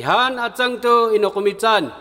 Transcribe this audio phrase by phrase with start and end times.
[0.00, 1.92] Ihan at sang tu inokumitan.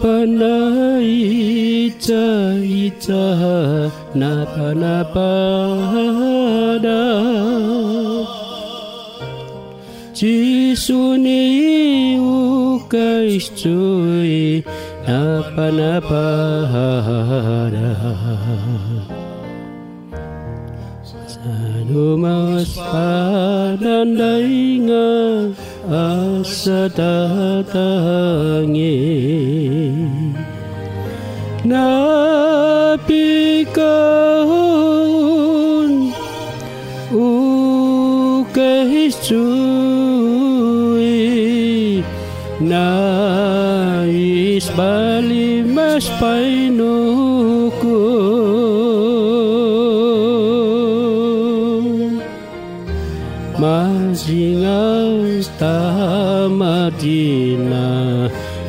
[0.00, 2.12] 巴那伊扎
[2.62, 3.12] 伊扎，
[4.12, 5.20] 那巴那巴
[6.78, 6.88] 达，
[10.12, 11.62] 基苏尼
[25.90, 27.58] asadatangi
[34.62, 35.90] napikon
[40.72, 42.04] ukehistui
[42.70, 47.21] nais balimas painun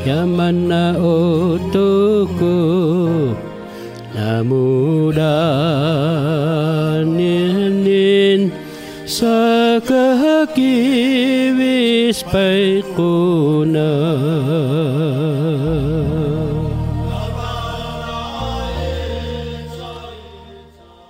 [0.04, 2.56] Yamana otoku
[4.12, 4.92] Namudanin
[9.08, 10.76] Sakaki
[11.56, 12.20] wispaiquna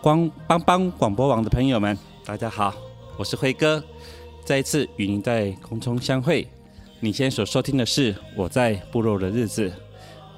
[0.03, 2.75] 光帮帮广播网的朋友们，大家好。
[3.17, 3.83] 我是辉哥，
[4.45, 6.47] 再一次与您在空中相会。
[7.03, 9.69] 你现在所收听的是我在部落的日子。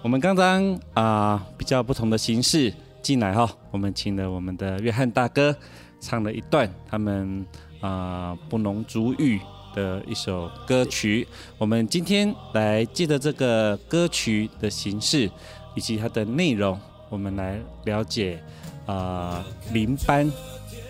[0.01, 5.55] 我们刚刚啊、比较不同的形式进来哈、我们请了我们的约翰大哥
[6.01, 7.45] 唱了一段他们
[7.81, 9.39] 啊、呃、布农族语
[9.75, 11.27] 的一首歌曲。
[11.59, 15.29] 我们今天来借着这个歌曲的形式
[15.75, 18.41] 以及它的内容，我们来了解
[18.87, 20.27] 啊灵班。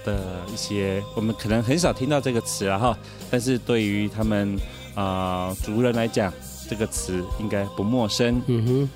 [0.05, 0.21] 的
[0.53, 2.97] 一些，我们可能很少听到这个词啊哈，
[3.31, 4.55] 但是对于他们
[4.95, 6.33] 啊、呃、族人来讲，
[6.67, 8.41] 这个词应该不陌生。
[8.47, 8.89] 嗯哼，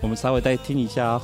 [0.00, 1.22] 我们稍微再听一下哦。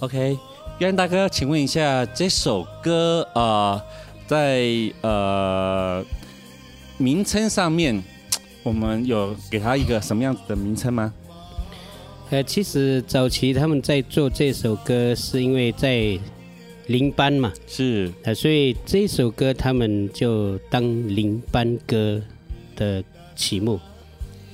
[0.00, 0.38] OK，
[0.78, 3.82] 约翰大哥，请问一下，这首歌啊、呃，
[4.26, 6.02] 在呃
[6.96, 8.02] 名称上面，
[8.62, 11.12] 我们有给他一个什么样子的名称吗？
[12.30, 16.18] 呃，其实早期他们在做这首歌，是因为在
[16.86, 20.82] 零班嘛，是，呃，所以这首歌他们就当
[21.14, 22.18] 零班歌
[22.74, 23.04] 的
[23.36, 23.78] 曲目，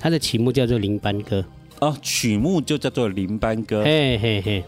[0.01, 1.45] 它的曲目叫做零班歌。
[1.79, 3.85] 哦，曲目就叫做零班歌。
[3.85, 4.65] 嘿嘿嘿。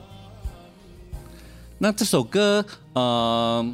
[1.81, 3.65] 那这首歌，呃，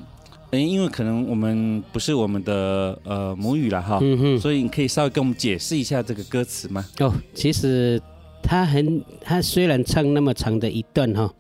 [0.53, 6.85] 因为可能我们不是我们的呃母语了哈，嗯哼，所以你可以稍微跟我们解释一下这个歌词吗？
[7.01, 8.01] 哦，其实
[8.43, 11.33] 他很，他虽然唱那么长的一段哈，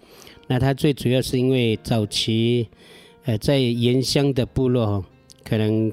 [0.48, 2.66] 那他最主要是因为早期，
[3.26, 5.06] 呃，在原乡的部落哈，
[5.44, 5.92] 可能，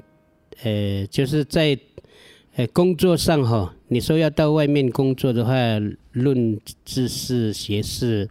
[0.62, 1.78] 呃，就是在
[2.56, 5.54] 呃工作上哈，你说要到外面工作的话，
[6.12, 8.28] 论知识学识，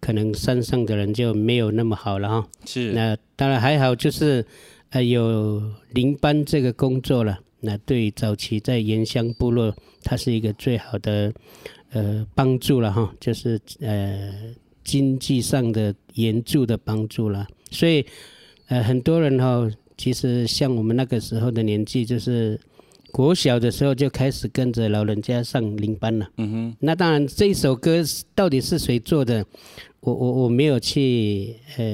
[0.00, 2.48] 可能山上的人就没有那么好了哈。
[2.64, 2.92] 是。
[2.92, 4.44] 那当然还好，就是
[4.90, 7.38] 呃有领班这个工作了。
[7.60, 9.74] 那对早期在原乡部落，
[10.04, 11.32] 它是一个最好的
[11.90, 14.32] 呃帮助了哈，就是呃
[14.84, 17.46] 经济上的援助的帮助了。
[17.70, 18.06] 所以
[18.68, 22.58] 呃很多人哈，其实像我们那个时候的年纪，就是
[23.10, 26.28] 国小的时候就开始跟着老人家上领班了。
[26.36, 26.76] 嗯哼。
[26.80, 28.02] 那当然这一首歌
[28.34, 29.44] 到底是谁做的，
[30.00, 31.84] 我我我没有去呃。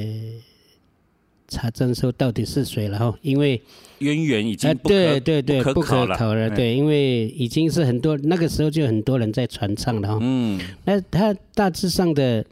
[1.46, 3.16] 查证说到底是谁了哈？
[3.22, 3.60] 因为
[3.98, 10.18] 渊源已经不对对对不可考了，哎、对，因为已经是很多那个时候就很多人在传唱了哈。
[10.20, 12.44] 嗯，那他大致上的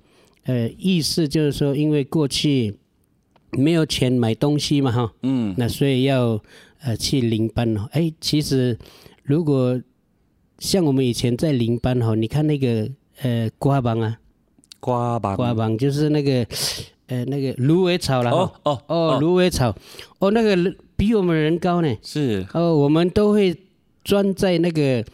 [0.45, 2.77] 呃意思就是说，因为过去
[3.53, 6.41] 没有钱买东西嘛哈，嗯，那所以要
[6.83, 7.89] 呃去领班哦。
[7.93, 8.79] 哎，其实
[9.23, 9.81] 如果
[10.59, 12.89] 像我们以前在领班哈，你看那个
[13.23, 14.19] 呃瓜棒啊，
[14.81, 16.47] 瓜棒瓜棒就是那个。
[17.09, 19.77] 呃，那个芦苇草了哦哦哦，芦苇草
[20.19, 20.57] 哦，那个
[20.97, 21.95] 比我们人高呢。
[22.01, 23.55] 是哦，我们都会
[24.03, 25.05] 钻在那个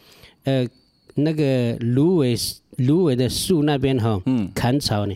[0.45, 0.65] 呃
[1.15, 2.37] 那个芦苇
[2.77, 5.13] 芦苇的树那边哈，嗯，砍草呢。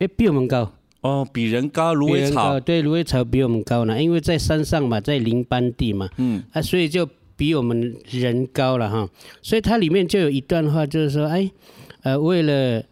[0.00, 9.08] 哎，比我们高哦，比人高，芦苇草对，芦苇草比我们高呢，因为在山上嘛，在林班地嘛，嗯啊，所以就比我们人高了哈。
[9.42, 11.50] 所以它里面就有一段话，就是说，哎，
[12.02, 12.82] 呃，为了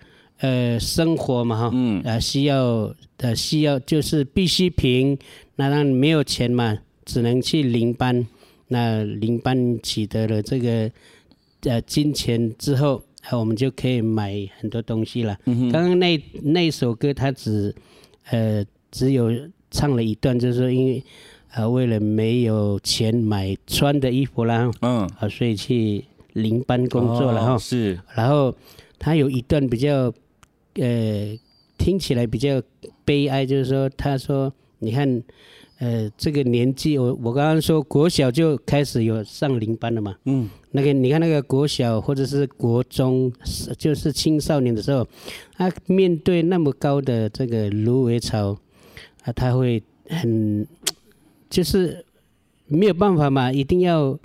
[0.40, 2.94] 呃生活嘛哈，嗯啊，需要。
[3.20, 5.19] 呃，需要就是必需品，
[5.56, 8.25] 那当然没有钱嘛，只能去林班。
[8.69, 10.88] 那林班取得了这个
[11.62, 13.02] 呃金钱之后，
[13.32, 15.37] 我们就可以买很多东西了。
[15.44, 17.75] 刚刚、嗯、那那首歌，它只
[18.30, 19.30] 呃只有
[19.70, 21.04] 唱了一段，就是说因为
[21.52, 27.54] 呃为了没有钱买穿的衣服啦，嗯，啊，所以去领班工作了哈。
[27.54, 28.54] 哦、是，然后
[28.98, 30.12] 他有一段比较
[30.75, 31.38] 呃。
[31.78, 32.60] 听起来比较
[33.04, 35.22] 悲哀，就是说，他说，你看，
[35.78, 43.32] 呃，这个年纪，我我刚刚说国小就开始有上零班了嘛，嗯，那个你看那个国小或者是国中，
[43.76, 45.06] 就是青少年的时候，
[45.56, 48.56] 他面对那么高的这个芦苇草，
[49.22, 50.66] 啊，他会很，
[51.48, 52.04] 就是
[52.66, 54.19] 没有办法嘛，一定要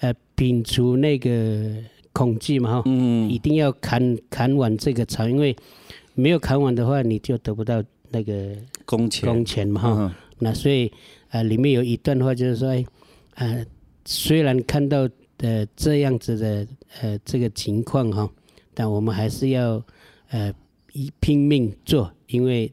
[0.00, 1.82] 呃摒除那个
[2.12, 5.56] 恐惧嘛，哈，嗯，一定要砍砍完这个草，因为。
[6.14, 8.54] 没有砍完的话，你就得不到那个
[8.84, 10.14] 工钱工钱嘛哈。
[10.42, 10.88] 那所以
[11.28, 12.84] 啊、呃，里面有一段话就是说，哎，
[13.36, 13.66] 呃，
[14.04, 15.08] 虽然看到
[15.38, 16.66] 的这样子的
[17.00, 18.28] 呃这个情况哈，
[18.74, 19.82] 但我们还是要
[20.30, 20.52] 呃
[20.92, 22.70] 一拼命做，因为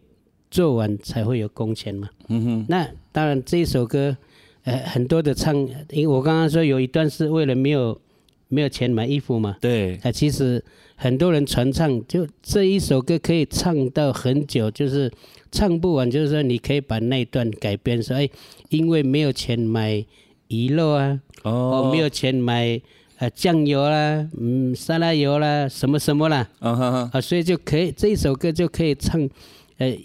[0.51, 2.10] 做完才会有工钱嘛。
[2.27, 2.66] 嗯哼。
[2.68, 4.15] 那当然这一首歌
[4.63, 5.56] 呃很多的唱，
[5.92, 8.00] 因为我刚刚说有一段是为了没有
[8.50, 9.56] 没有钱买衣服嘛。
[9.62, 9.96] 对。
[9.96, 10.62] 啊、呃，其实。
[11.01, 15.10] 很多人传唱，就这一首歌可以唱到很久，就是
[15.50, 16.12] 唱不完。
[16.12, 18.30] 就是说，你可以把那一段改编说，哎，
[18.68, 20.06] 因为没有钱买
[20.50, 22.81] 鱼肉啊，哦，没有钱买
[23.19, 29.22] 呃酱油啦，嗯，沙拉油啦，什么什么啦，啊哈哈，啊，所以就可以这一首歌就可以唱，
[29.78, 29.98] 呃，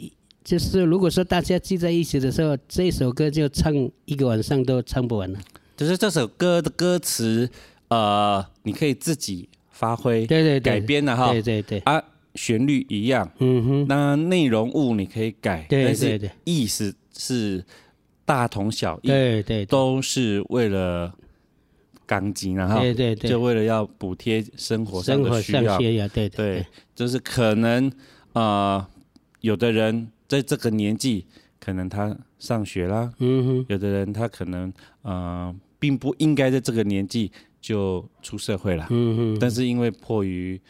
[0.44, 3.74] 就是如果说大家聚在一起的时候，这一首歌就唱
[4.04, 5.40] 一个晚上都唱不完了。
[5.76, 7.50] 就是这首歌的歌词，
[7.88, 9.48] 呃，你可以自己。
[9.76, 11.80] 发挥对对对，改编的哈，对对对。
[11.80, 12.00] 啊，
[12.36, 17.62] 旋律一样，嗯哼，那内容物你可以改，对对对，意思是
[18.24, 21.12] 大同小异，对对，都是为了
[22.06, 25.76] 钢筋然后，对对对，就为了要补贴生活上的需要，
[26.06, 26.64] 对对，
[26.94, 27.90] 就是可能
[28.32, 28.88] 啊，
[29.40, 31.26] 有的人在这个年纪，
[31.58, 34.72] 可能他上学啦，嗯哼，有的人他可能
[35.02, 37.32] 啊，并不应该在这个年纪。
[37.64, 40.60] 就出社会了，嗯嗯，但是因为迫于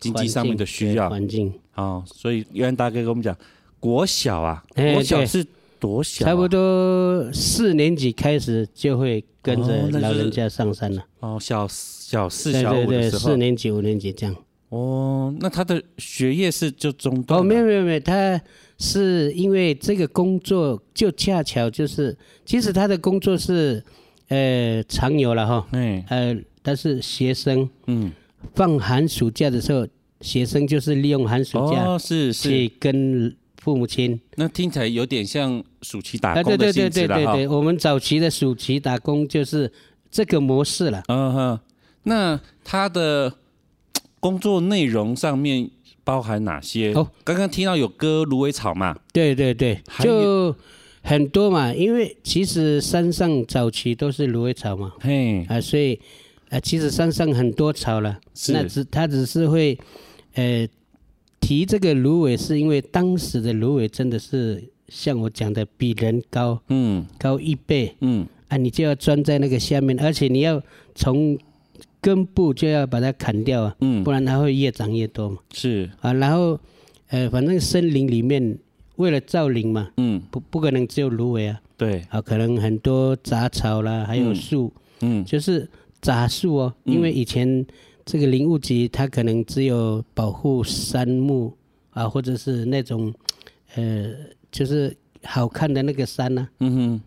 [0.00, 3.36] 经济上面的需要，环境啊、哦，所以元大哥跟我们讲，
[3.78, 5.46] 国小啊，国小是
[5.78, 6.26] 多小、啊？
[6.26, 11.06] 差不多四年级开始就会跟着老人家上山了。
[11.20, 14.34] 哦，小小四、小五的时候，四年级、五年级这样。
[14.70, 17.38] 哦，那他的学业是就中断？
[17.38, 18.40] 哦，没有没有没有，他
[18.76, 23.80] 是因为这个工作就恰巧就是，其实他的工作是。
[24.30, 28.12] 呃，常有了哈，嗯，呃，但是学生，嗯，
[28.54, 29.86] 放寒暑假的时候，
[30.20, 34.20] 学生就是利用寒暑假，哦，是是，去跟父母亲。
[34.36, 37.24] 那听起来有点像暑期打工的性质了哈。
[37.24, 39.70] 对对对对对对，我们早期的暑期打工就是
[40.10, 41.02] 这个模式了。
[41.08, 41.60] 嗯哼，
[42.04, 43.34] 那他的
[44.20, 45.68] 工作内容上面
[46.04, 46.92] 包含哪些？
[46.94, 48.96] 哦，刚刚听到有割芦苇草嘛？
[49.12, 50.54] 对对对，就
[51.02, 55.98] 很多嘛，因为其实山上早期都是芦苇草嘛，嘿，啊，所以
[56.50, 58.52] 啊，其实山上很多草了，是。
[58.52, 59.78] 那只它只是会，
[60.34, 60.68] 呃，
[61.40, 67.06] 提这个芦苇，是因为当时的芦苇真的是像我讲的比人高，嗯。
[67.18, 70.62] 高一倍，嗯，啊，你就要钻在那个下面，而且你要
[70.94, 71.38] 从
[72.00, 74.04] 根部就要把它砍掉啊，嗯。
[74.04, 76.60] 不然它会越长越多嘛，是，啊，然后
[77.08, 78.58] 呃，反正森林里面
[79.00, 85.24] 为了造林嘛，嗯，不不可能只有芦苇啊，对，啊，可能很多杂草啦，还有树，嗯。
[85.24, 85.68] 就是
[86.00, 86.94] 杂树哦，嗯。
[86.94, 87.66] 因为以前
[88.04, 91.56] 这个林务局它可能只有保护杉木
[91.90, 93.12] 啊，或者是那种
[93.74, 94.12] 呃，
[94.52, 96.42] 就是好看的那个山啊。
[96.42, 97.00] 呢、嗯哼，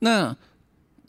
[0.00, 0.36] 那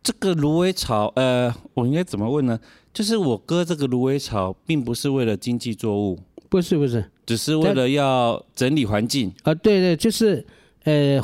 [0.02, 2.60] 这个芦苇草，呃，我应该怎么问呢？
[2.94, 6.20] 就是我割这个芦苇草，并不是为了经济作物，
[6.52, 9.32] 不是不是，只是为了要整理环境。
[9.44, 10.46] 啊，对对，就是
[10.84, 11.18] 呃，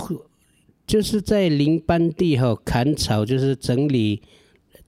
[0.88, 4.22] 就是在林班地哈、砍草，就是整理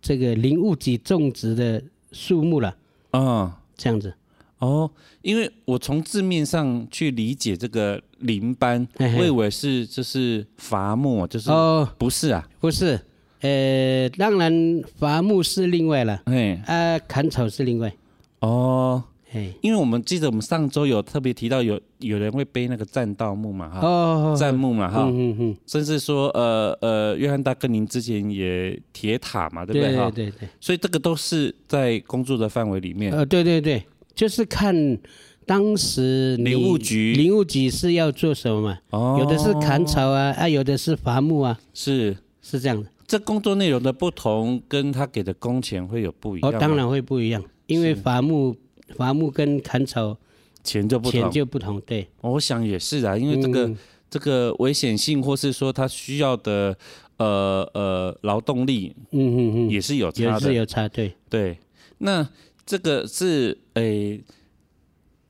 [0.01, 2.73] 这个林务局种植的树木了，
[3.11, 4.13] 嗯，这样子。
[4.59, 4.89] 哦，
[5.21, 9.19] 因为我从字面上去理解这个林班，嘿嘿。
[9.19, 12.47] 我以为是就是伐木，就是哦，不是啊？
[12.61, 12.97] 不是，
[13.41, 17.93] 呃，当然伐木是另外了，哎，啊，砍草是另外，
[18.39, 19.18] 哦，哎，
[19.61, 29.89] 因为我们记得我们上周有特别提到有有人会背那个栈道木嘛，哈，哦，栈木嘛，哈，嗯嗯嗯，甚至说呃呃，约翰大哥您之前也铁塔嘛，对不对？
[29.89, 30.11] 对哈？
[30.11, 33.11] 对对，所以这个都是在工作的范围里面。
[33.11, 33.83] 呃，对对对，
[34.15, 34.97] 就是看
[35.45, 37.13] 当时你林务局。
[37.15, 38.77] 林务局是要做什么嘛？
[38.91, 39.17] 哦。
[39.19, 42.17] 有的是砍草啊，啊，有的是伐木啊，是。
[42.41, 42.89] 是这样的。
[43.05, 48.55] 这工作内容的不同，跟他给的工钱会有不一样哦，当然会不一样，因为伐木
[48.95, 50.17] 伐木跟砍草
[50.63, 51.11] 钱就不同。
[51.11, 51.31] 钱同。
[51.31, 53.77] 就不同，对，我想也是啊，因为这个、嗯。
[54.11, 56.75] 这个危险性，或是说他需要的
[57.17, 60.31] 呃呃劳动力，嗯嗯嗯，也是有差的。
[60.31, 61.55] 也是有差，对，对，
[61.99, 62.27] 那
[62.65, 64.19] 这个是诶，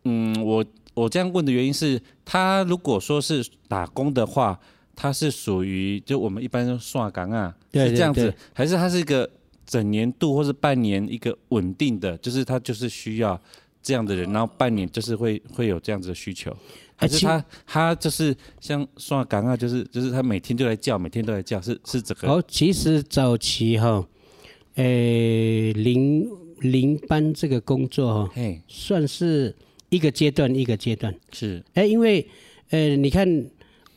[0.06, 0.64] 嗯，我
[0.94, 4.58] 我这样问的原因是，他如果说是打工的话，
[4.96, 9.30] 他是属于就我们一般说刷岗啊，对是这样子还是他是一个
[9.70, 13.40] 整年度或是半年一个稳定的，就是他就是需要
[13.84, 16.52] 这样的人，然后半年就是会会有这样子的需求，
[16.96, 22.28] 还是他他就是像刷岗啊，就是就是他每天都来叫，每天都来叫，是是这个。
[22.28, 24.04] 哦，其实早期哈，
[24.74, 24.84] 呃，
[25.74, 26.28] 零
[26.62, 28.60] 零班这个工作哈，嘿。
[28.68, 29.56] 算是
[29.90, 31.64] 一个阶段一个阶段，是。
[31.76, 32.28] 哎，因为
[32.72, 33.46] 呃，你看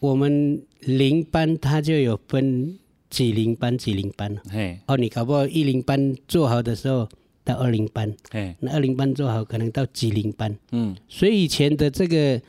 [0.00, 2.78] 我们零班它就有分
[3.12, 4.78] 几零班几零班了嘿。
[4.86, 7.06] 哦，你搞不好一零班做好的时候
[7.44, 8.56] 到二零班，嘿。
[8.60, 10.96] 那二零班做好可能到几零班，嗯。
[11.10, 12.40] 所以以前的这个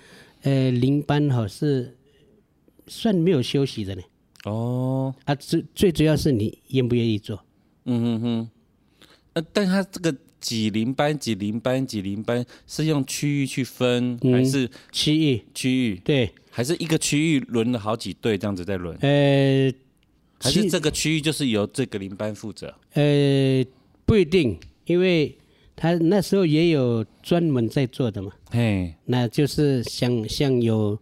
[0.44, 1.94] 呃零班哈是
[2.88, 4.02] 算没有休息的呢。
[4.46, 5.14] 哦。
[5.26, 7.44] 啊，最最主要是你愿不愿意做。
[7.84, 8.50] 嗯嗯嗯，
[9.34, 14.32] 呃，但他这个几零班、几零班、几零班是用区域去分，嗯。
[14.32, 15.44] 还是区域。
[15.54, 18.98] 区域，对，还是一个区域轮了好几队这样子在轮？
[19.02, 19.78] 呃，其
[20.44, 22.74] 还是这个区域就是由这个零班负责？
[22.94, 23.66] 呃
[24.06, 25.36] 不一定，因为
[25.76, 31.00] 他那时候也有专门在做的嘛，嘿，那就是像像有，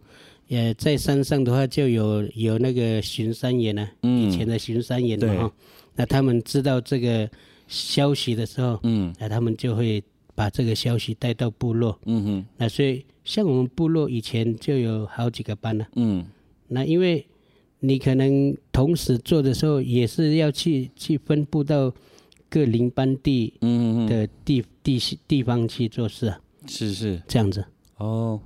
[0.48, 4.22] 呃，在山上的话就有有那个巡山员啊，嗯。
[4.22, 5.36] 以前的巡山员嘛对。
[5.36, 5.52] 哈，
[5.96, 7.28] 那他们知道这个
[7.66, 9.12] 消息的时候，嗯。
[9.18, 10.02] 那他们就会
[10.34, 12.46] 把这个消息带到部落，嗯哼。
[12.56, 16.24] 那所以像我们部落以前就有好几个班呢、嗯。
[16.68, 17.26] 那因为
[17.84, 21.92] 你可能同时做的时候，也是要去去分布到
[22.48, 23.54] 各林班地
[24.08, 27.64] 的地地地方去做事啊，是是这样子。
[27.96, 28.40] 哦。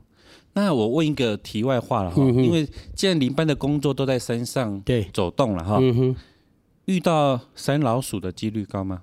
[0.55, 5.79] 那我问一个题外话了哈，嗯因为既然邻班的工作都在山上对，走动了哈，
[6.87, 9.03] 遇到山老鼠的几率高吗？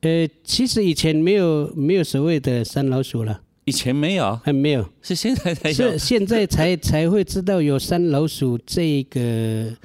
[0.00, 5.98] 呃，其实以前没有没有所谓的山老鼠了，以前没有，还没有，是现在才有是。
[5.98, 9.76] 现在才 才会知道有山老鼠这个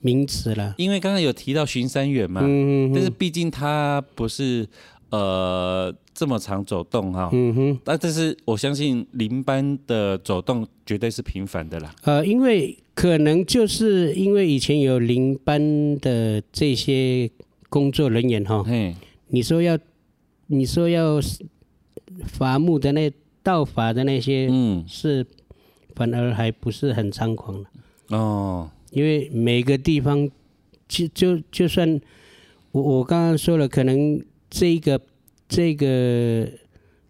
[0.00, 0.74] 名词了。
[0.78, 4.66] 因为刚刚有提到巡山员嘛，嗯哼，但是毕竟他不是
[5.10, 11.94] 呃这么常走动哈，嗯哼，那但是我相信林班的走动绝对是频繁的啦。
[12.04, 17.30] 呃，因为可能就是因为以前有林班的这些
[17.68, 18.94] 工作人员哈，嘿，
[19.28, 19.78] 你说要
[20.46, 21.20] 你说要
[22.24, 23.12] 伐木的那
[23.46, 25.24] 盗伐的那些嗯，是
[25.94, 27.68] 反而还不是很猖狂的，
[28.16, 30.28] 哦，因为每个地方
[30.88, 32.00] 就就就算
[32.72, 35.00] 我我刚刚说了，可能这个
[35.48, 36.48] 这个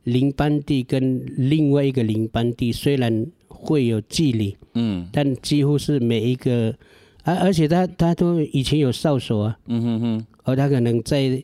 [0.05, 6.69] 林班地跟另外一个林班地虽然会有距离，嗯，但几乎是每一个
[7.23, 11.43] 啊，而且他他都以前有哨所啊，嗯哼哼，而他可能在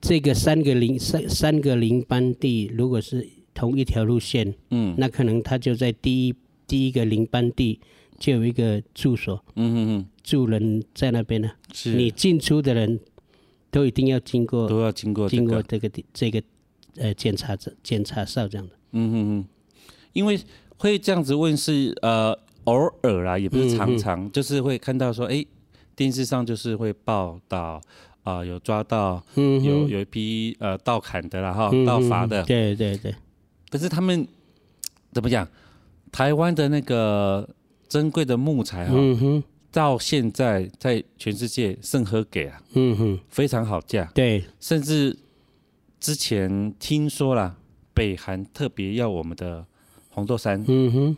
[0.00, 6.34] 这个三个林三三个林班地，如果是同一条路线，嗯，那可能他就在第一
[6.66, 7.80] 第一个邻班地
[8.18, 11.94] 就有一个住所，嗯嗯嗯，住人在那边呢、啊，是。
[11.94, 13.00] 你进出的人
[13.70, 16.42] 都一定要经过，都要经过、这个、经过这个地这个
[16.96, 18.66] 呃检查这检查哨这样。
[18.66, 19.44] 的，嗯嗯嗯，
[20.12, 20.38] 因为
[20.78, 22.38] 会这样子问是呃。
[22.66, 25.46] 偶尔啦，也不是常常，嗯、就是会看到说，哎、欸，
[25.96, 27.82] 电视上就是会报道
[28.22, 33.12] 啊、呃，有抓到，嗯、有有一批呃盗砍的啦，哈，盗伐的，对对对。
[33.72, 34.28] 可是他们
[35.12, 35.48] 怎么讲？
[36.12, 37.48] 台湾的那个
[37.88, 38.94] 珍贵的木材哈，
[39.70, 45.16] 到现在在全世界盛和给啊，嗯哼，非常好价，对，甚至
[45.98, 47.56] 之前听说了，
[47.94, 49.64] 北韩特别要我们的
[50.10, 51.16] 红豆杉，嗯哼。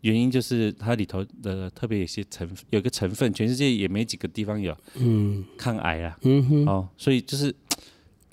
[0.00, 7.54] 原因就是它里头的特别有些成有个成分，全世界也没几个地方有，嗯，抗癌啊，嗯哼，哦，所以就是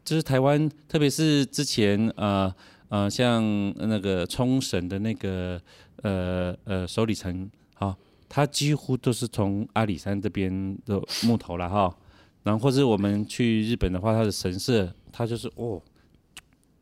[0.05, 2.53] 就是台湾，特别是之前呃
[2.93, 3.43] 呃像
[3.77, 5.59] 那个冲绳的那个
[6.03, 7.97] 呃呃首里城，哈、哦，
[8.29, 11.95] 它几乎都是从阿里山这边的木头了哈、哦，
[12.43, 15.81] 然后或者我们去日本的话，它的神社，它就是哦，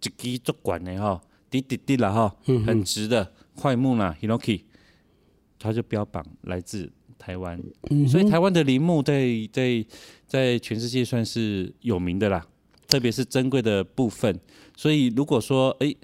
[0.03, 2.36] 一基足管的哈，滴滴滴了哈，
[2.68, 4.63] 很直的快木啦，Hinoki。
[5.58, 7.58] 它就标榜来自台湾，
[7.91, 9.86] 嗯、所以台湾的林木在在
[10.27, 12.46] 在全世界算是有名的啦，
[12.88, 14.38] 特别是珍贵的部分。
[14.75, 15.98] 所以如果说，哎、欸，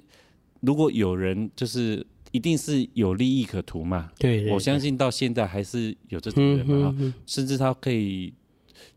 [0.62, 8.34] 如果有人就是一定是有利益可图嘛，对，对，对，我相信到现在还是有这种人嘛，甚至他可以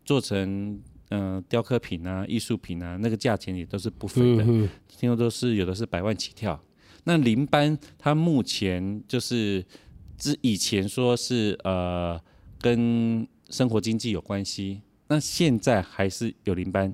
[0.03, 4.43] 做成嗯、呃、雕刻品啊、艺术品啊，那个价钱也都是不菲的，
[4.87, 6.61] 听说都是有的是百万起跳。
[7.03, 9.65] 那林班他目前就是。
[10.17, 12.21] 之以前说是呃
[12.59, 16.93] 跟生活经济有关系，那现在还是有林班，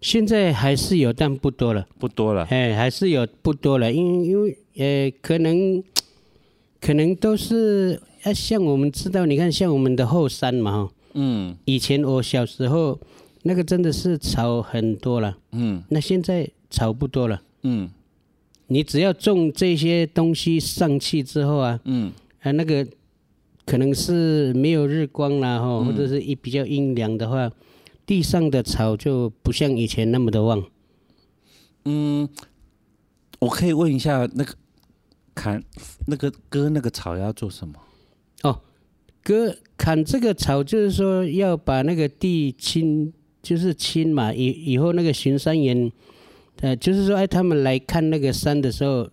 [0.00, 5.82] 现在还是有，但不多了，不多了，哎，还是有不多了，因为因为呃可能
[6.80, 12.98] 可能都是啊，像我们知道，你看像我们的后山嘛哈，嗯，以前我小时候
[13.42, 17.88] 那个真的是草很多了，嗯，那现在草不多了，嗯，
[18.66, 22.12] 你只要种这些东西上去之后啊，嗯。
[22.42, 22.86] 啊，那个
[23.64, 27.52] 可能是没有日光了，哈，或者是一比较阴凉的话，嗯、
[28.06, 30.62] 地上的草就不像以前那么的旺。
[31.84, 32.28] 嗯，
[33.40, 34.54] 我可以问一下，那个
[35.34, 35.62] 砍
[36.06, 37.74] 那个割那个草要做什么？
[38.42, 38.60] 哦，
[39.22, 45.90] 割砍这个草就是说要把那个地清，就是清嘛，以以后那个巡山员，
[46.60, 49.10] 呃，就是说哎，他们来看那个山的时候，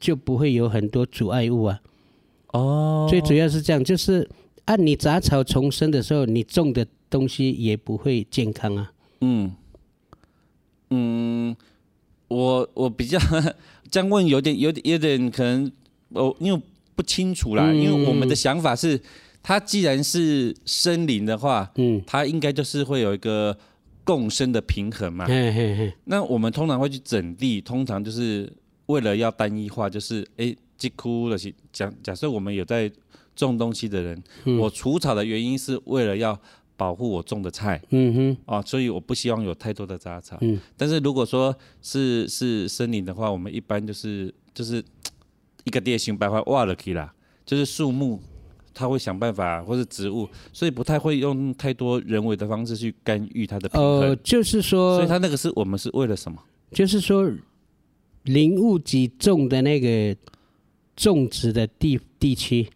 [0.00, 1.80] 就不会有很多阻碍物啊。
[2.52, 4.28] 哦，最主要是这样，就是
[4.64, 8.92] 按你杂草丛生的时候，你种的东西也不会健康啊。
[9.20, 9.54] 嗯
[10.90, 11.56] 嗯，
[12.28, 13.18] 我我比较
[13.90, 15.70] 这样问有点有点有点可能，
[16.10, 16.62] 我因为
[16.94, 19.00] 不清楚啦，嗯、因为我们的想法是，
[19.42, 23.56] 它既然是森林的话，嗯，它应该就是会有一个
[24.04, 25.26] 共生的平衡嘛。
[25.26, 28.52] 嘿嘿嘿，那我们通常会去整地，通常就是
[28.86, 30.46] 为了要单一化，就是哎。
[30.46, 32.92] 欸几乎的是假假设我们有在
[33.34, 36.38] 种东西的人，嗯、我除草的原因是为了要
[36.76, 40.36] 保护我种的菜，嗯哼，啊，所以我不希望有太多的杂草。
[40.40, 44.82] 嗯，但是如果说是是森林的话，我们一般就是就是
[45.64, 47.12] 一个地形白花挖了去啦，
[47.44, 48.20] 就是树木，
[48.74, 54.00] 它会想办法或是植物，所以不太会用太多人为的方式去干预它的平衡。
[54.00, 56.38] 呃，就是说，所以它那个是我们是为了什么？
[56.72, 57.30] 就是说
[58.24, 60.16] 林务局种的那个。
[60.98, 62.66] 种植的地地区，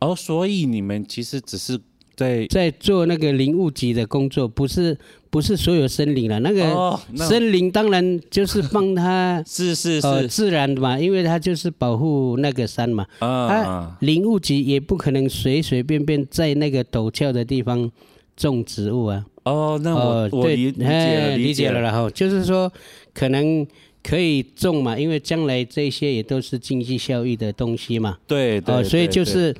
[0.00, 1.78] 哦，所以你们其实只是
[2.18, 4.98] 在在做那个林务局的工作，不是
[5.30, 6.40] 不是所有森林了。
[6.40, 13.06] 那个森林当然就是帮他 是是是、呃、自然的嘛，因为他就是保护那个山嘛。
[13.20, 17.88] 啊，啊林务局也不可能随随便便在那个陡峭的地方
[18.36, 19.24] 种植物啊。
[19.44, 22.70] 哦，那我、我理解了，理解了，然后就是说
[23.14, 23.64] 可能。
[24.00, 28.16] 可以种嘛，因为将来这些也都是经济效益的东西嘛。
[28.26, 28.82] 对对、哦。
[28.82, 29.54] 所以就是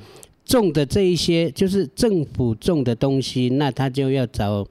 [0.49, 4.67] 种的这一些，就是政府种的东西，那他就要找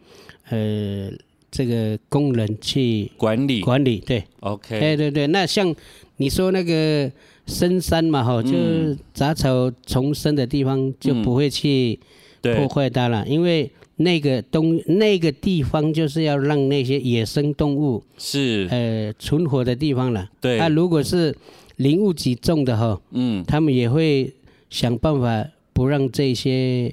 [0.50, 1.10] 呃
[1.50, 4.02] 这个工人去管理管理。
[4.04, 4.78] 对，OK。
[4.78, 5.74] 对对对，那像
[6.18, 7.10] 你说那个
[7.46, 11.98] 深山嘛，哈、嗯，就是杂草丛生的地方就不会去
[12.42, 13.70] 破坏它了，嗯、因为。
[14.00, 20.30] 那个东那个地方就是要让那些野生动物是呃存活的地方了。
[20.40, 21.36] 对，那、啊、如果是
[21.78, 24.32] 林务局种的哈，嗯，他们也会
[24.70, 25.44] 想办法
[25.78, 26.92] 不让这些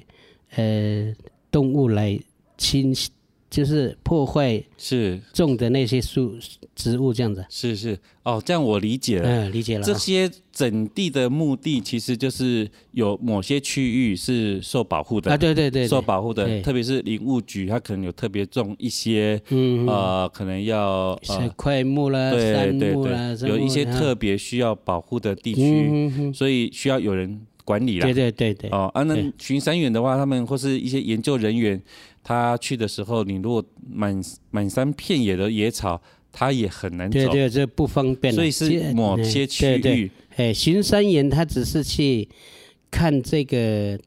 [0.54, 1.12] 呃
[1.50, 2.16] 动物来
[2.56, 2.94] 侵，
[3.50, 5.20] 就是破坏是。
[5.32, 6.36] 种的那些树
[6.72, 7.44] 植物这样子。
[7.50, 7.98] 是是。
[8.22, 9.28] 哦，这样我理解了。
[9.28, 9.82] 嗯，理解了。
[9.82, 28.06] 这些整地的目的其实就是有某些区域是受保护的啊，对对对，受保护的，特别是林务局，它可能有特别种一些，嗯呃，可能要呃桧木啦、杉木啦，有一些特别需要保护的地区，所以需要有人管理啦。
[28.06, 28.70] 对对对对。
[28.70, 31.78] 哦，啊，那巡山员的话，他们或是一些研究人员，
[32.24, 34.18] 他去的时候，你如果满
[34.50, 36.00] 满山遍野的野草。
[36.38, 38.30] 他也很难走，对对，这不方便。
[38.34, 42.28] 所以是某些区域，对对哎，巡山员他只是去
[42.90, 43.98] 看这个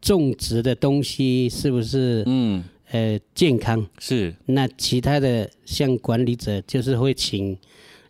[0.00, 4.34] 种植的东西是不是嗯呃健康是。
[4.46, 7.56] 那其他的像管理者就是会请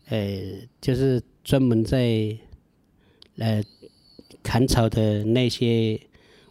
[0.08, 0.18] 呃
[0.80, 2.34] 就是专门在
[3.36, 3.62] 呃
[4.46, 5.98] 砍草的那些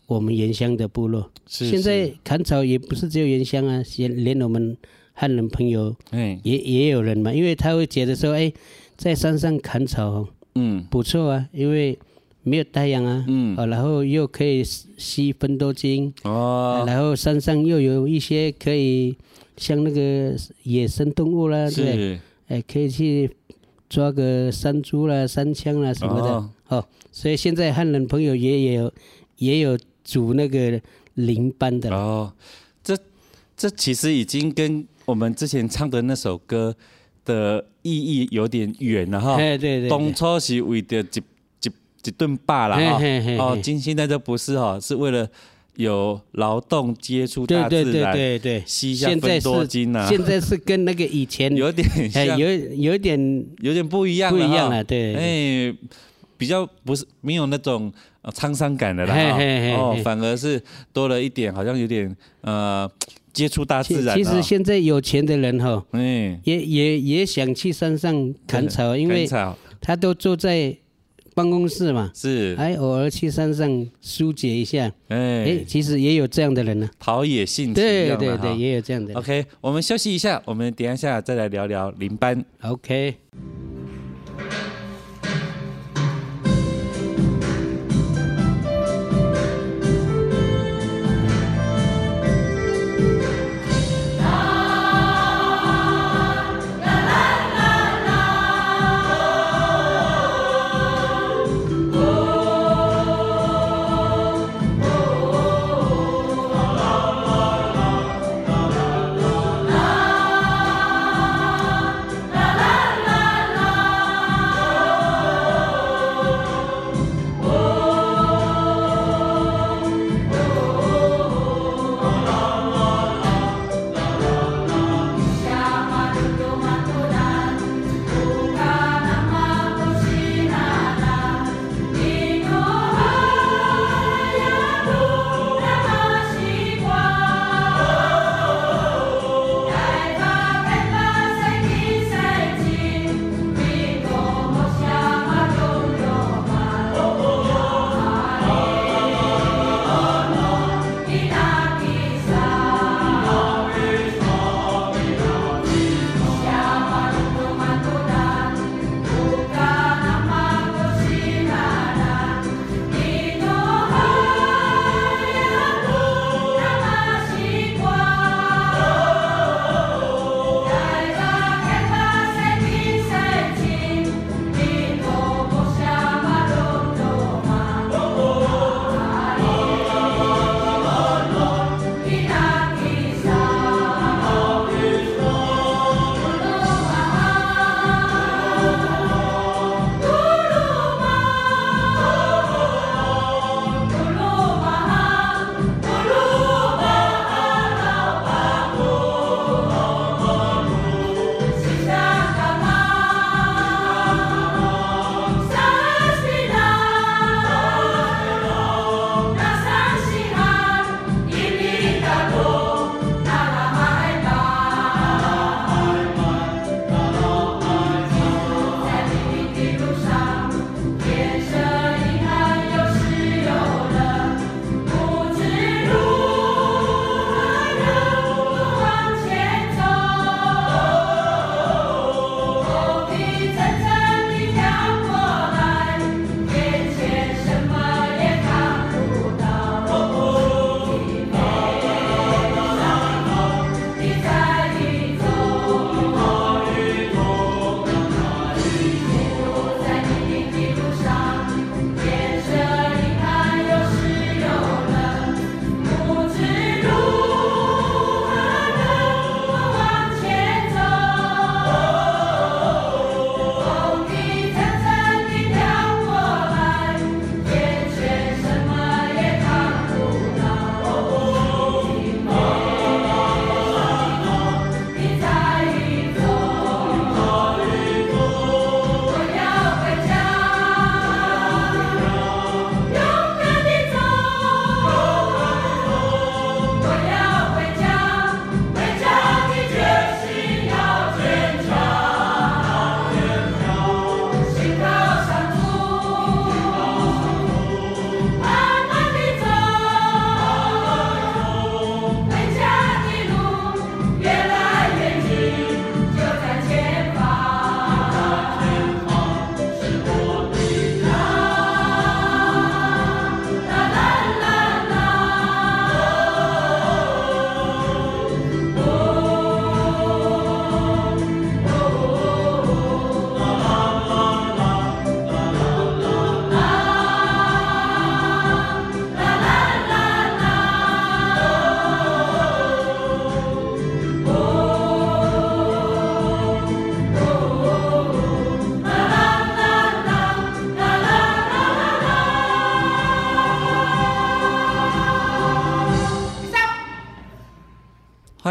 [0.08, 1.32] 我们原乡的部落。
[1.48, 4.76] 现在砍草也不是只有原乡啊，连连我们。
[5.18, 8.52] 汉人朋友，哎，也也有人嘛，因为他会觉得说，哎，
[8.98, 11.98] 在山上砍草，嗯，不错啊，因为
[12.44, 19.16] 没有太阳啊，嗯，然后又可以吸分多精，哦，然后山上又有一些可以
[19.56, 23.32] 像那个野生动物啦，对，哎，可以去
[23.88, 26.50] 抓个山猪啦、山枪啦什么的，哦，
[27.12, 28.92] 所以现在汉人朋友也有
[29.38, 30.80] 也有组那个
[31.14, 32.34] 林班的哦，
[32.84, 32.98] 这
[33.56, 36.76] 这其实已经跟我们之前唱的那首歌
[37.24, 41.20] 的意义有点远了哈，对对对，当初是为着一
[41.64, 41.72] 一
[42.04, 43.02] 一顿罢了哈，
[43.40, 45.28] 哦，今现在这不是哈，是为了
[45.76, 55.76] 有劳动接触大自然，对对对对，吸下芬多金呐，现在是跟那个以前 有点像，有有点有点不一样，不一样了，对，哎，
[56.38, 57.92] 比较不是没有那种
[58.26, 59.16] 沧桑感的啦，
[59.78, 62.90] 哦，反而是多了一点，好像有点呃。
[63.36, 64.16] 接触大自然。
[64.16, 69.28] 其实现在有钱的人哈，嗯，也也也想去山上砍草，因为
[69.82, 70.74] 他都坐在
[71.34, 79.18] 办公室嘛，是，还偶尔去山上疏解一下，哎，其实也有这样的人呢，陶冶性情，对对对，也有这样的人。
[79.18, 82.42] OK，我们休息一下，我们等一下再来聊聊林班。
[82.62, 83.16] OK。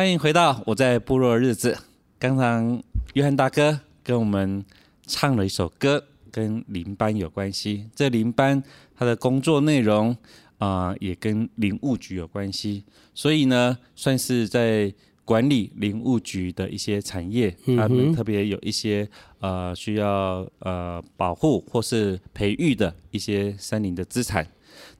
[0.05, 1.75] 欢迎回到我在部落的日子。
[2.19, 2.83] 刚刚
[3.15, 4.63] 约翰大哥跟我们
[5.07, 7.89] 唱了一首歌，跟林班有关系。
[7.97, 8.63] 这林班
[8.95, 10.15] 他的工作内容
[10.59, 14.93] 啊、呃，也跟林务局有关系，所以呢，算是在
[15.25, 19.09] 管理林务局的一些产业，他们特别有一些
[19.41, 24.47] 呃需要呃保护或是培育的一些山林的资产。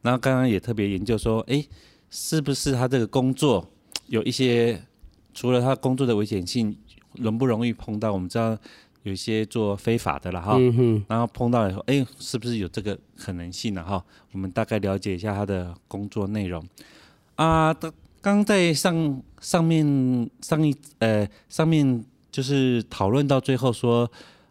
[0.01, 1.63] 然后刚刚也特别研究说，哎，
[2.09, 3.71] 是不是他这个工作？
[4.07, 4.79] 有一些
[5.35, 6.75] 除了他工作的危险性，
[7.15, 8.13] 容不容易碰到？
[8.13, 8.57] 我们知道
[9.03, 13.85] 有一些做非法的了哈，嗯、然后碰到以后，哎，是不是有这个可能性呢？
[13.85, 16.65] 哈，我们大概了解一下他的工作内容
[17.35, 17.75] 啊。
[17.75, 17.93] 刚
[18.37, 24.11] 刚在上上面上一呃上面就是讨论到最后说，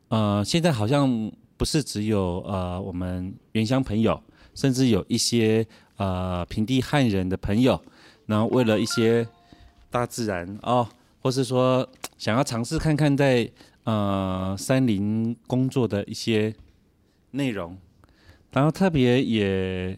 [0.10, 4.22] 呃，现在好像不是只有呃我们原乡朋友，
[4.54, 5.65] 甚至有一些
[5.98, 7.82] 呃平地汉人的朋友，
[8.28, 9.28] 然后为了一些。
[9.93, 10.58] 大自然。
[10.63, 10.89] 哦，
[11.21, 13.47] 或是说想要尝试看看在
[13.84, 16.53] 呃山林工作的一些
[17.32, 17.77] 内容，
[18.51, 19.95] 然后特别也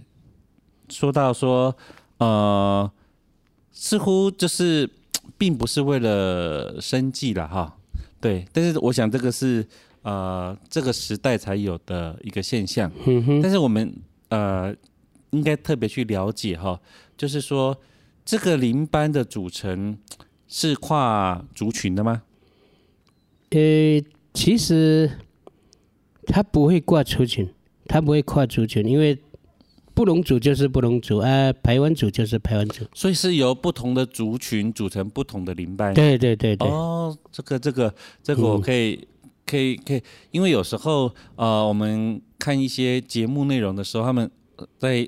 [0.90, 1.74] 说到说
[2.18, 2.92] 呃，
[3.72, 4.90] 似乎就是
[5.40, 7.78] 并不是为了生计了哈，
[8.20, 9.66] 对，但是我想这个是
[10.02, 13.96] 呃这个时代才有的一个现象，嗯哼，但是我们
[14.28, 14.76] 呃
[15.32, 16.78] 应该特别去了解哈，
[17.16, 17.76] 就是说。
[18.26, 20.00] 这个领班的组成
[20.48, 22.24] 是跨族群的吗？
[23.52, 24.02] 呃，
[24.34, 25.12] 其实
[26.26, 27.48] 他不会跨族群，
[27.86, 29.22] 他不会跨族群，因为
[29.94, 35.94] 布隆族就是布隆族啊，排湾族就是排湾族，所以是由不同的族群组成不同的领班。
[35.94, 36.68] 对对对对。
[36.68, 44.32] 哦，这个这个这个我可以、嗯、可以可以，因为有时候呃，我们看一些节目内容的时候，他们
[44.80, 45.08] 在。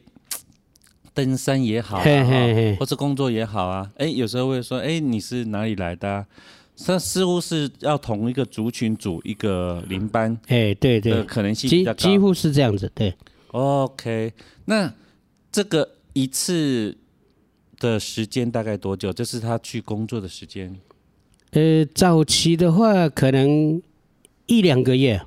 [1.17, 6.27] 登山也好、啊，嘿嘿嘿或者工作也好啊，哎，有时候会说，哎，你是哪里来的、啊？
[6.75, 13.11] 这似乎是要同一个族群组一个邻班，哎，对对，可能性比较高，几乎是这样子，对。
[13.47, 14.31] OK，
[14.65, 14.93] 那
[15.51, 16.95] 这个一次
[17.79, 19.11] 的时间大概多久？
[19.11, 20.77] 这是他去工作的时间？
[21.53, 23.81] 呃，早期的话可能
[24.45, 25.19] 一两个月，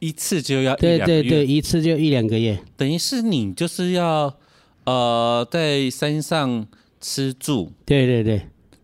[0.00, 4.36] 一次就要一两个月，对对对，一次就一两个月，等于是你就是要。
[4.84, 6.66] 呃，在山上
[7.00, 8.42] 吃住，对对对。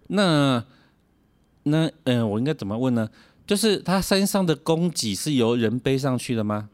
[0.08, 0.64] 那
[1.64, 3.08] 那嗯、呃，我应该怎么问呢？
[3.46, 6.68] 就是他山上的供给是由人背上去的吗？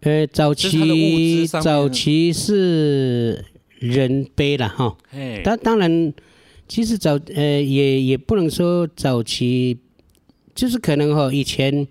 [0.00, 3.44] 呃，早期早期是
[3.78, 4.96] 人背了哈。
[5.10, 6.12] 哎，但当然，
[6.68, 9.78] 其实早呃也也不能说早期，
[10.54, 11.86] 就是可能哈以前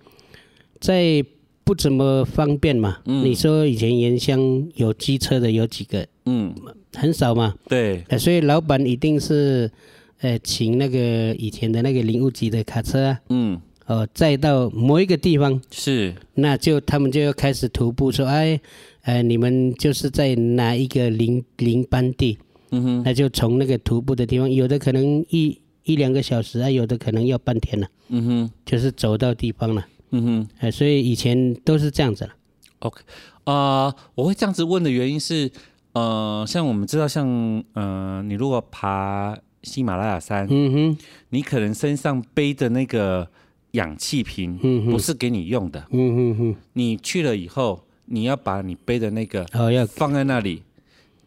[0.79, 1.23] 在
[1.63, 2.99] 不怎么方便嘛。
[3.05, 3.23] 嗯。
[3.25, 6.07] 你说以前原乡有机车的有几个？
[6.25, 6.53] 嗯，
[6.93, 7.53] 很少嘛。
[7.67, 9.69] 对，呃，所以老板一定是，
[10.21, 10.99] 呃，请那个
[11.35, 18.59] 以前的那个零五级的卡车啊，嗯，哦，再到某一个地方，是，那就他们就要开始徒步说，哎，
[19.03, 22.39] 呃，你们就是在哪一个零零班地，
[22.71, 32.31] 嗯哼，那就从那个徒步的地方，有的可能一一两个小时啊，有的可能要半天了，嗯哼，就是走到地方了，嗯哼，呃，所以以前都是这样子了。
[32.79, 32.99] OK，
[33.43, 35.51] 啊，呃，我会这样子问的原因是。
[35.95, 40.97] 呃，像我们知道像，像呃，你如果爬喜马拉雅山，嗯哼，
[41.29, 43.25] 你可能身上背的那个
[43.71, 44.57] 氧气瓶，
[44.91, 50.63] 不是给你用的，嗯哼哼，你去了以后，你要把你背的那个哦要放在那里，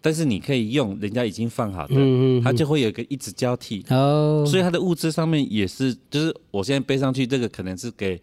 [0.03, 8.21] 但是你可以用，人家已经放好的，嗯哼，它就会有一个一直交替，哦，所以它的物资上面也是，就是我现在背上去这个可能是给。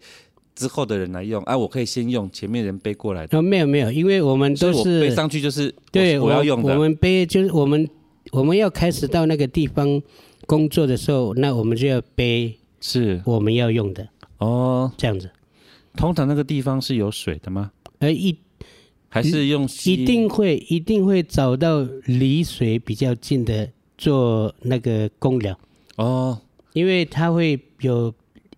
[0.56, 3.38] 之后的人来用，哎、啊，我可以先用前面人背过来的。
[3.38, 6.72] 哦，没有没有，因为我们都是背上去就是对我，要用的。
[6.74, 7.86] 我们背就是我们
[8.32, 10.02] 我们要开始到那个地方
[10.46, 15.30] 工作的时候，那我们就要背是我们要用的哦，这样子。
[15.94, 17.70] 通常那个地方是有水的吗？
[17.98, 18.34] 呃，一
[19.10, 25.58] 还是用一定会一定会找到离水比较近的做那个工寮
[25.96, 26.40] 哦，
[26.72, 28.14] 因为它会有。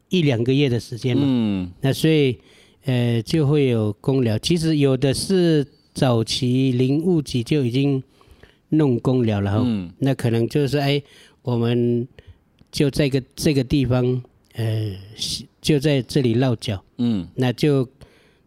[0.09, 2.39] 一两个月的时间嘛，嗯，那所以，
[2.85, 4.39] 呃，就会有公疗。
[4.39, 8.03] 其实有的是早期林务局就已经
[8.71, 11.03] 弄公疗了哈，嗯，那可能就是哎，
[11.43, 12.09] 我们
[12.73, 14.23] 就在个这个地方，
[14.55, 14.97] 呃，
[15.61, 17.87] 就在这里落脚，嗯，那就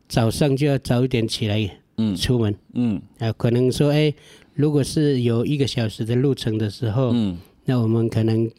[0.09, 4.11] 早上就要早一点起来，嗯，出门，嗯，啊，可能说哎，
[4.55, 8.49] 如果是有一个小时的路程的时候，嗯，那我们可能。